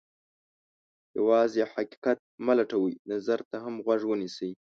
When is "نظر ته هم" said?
3.11-3.75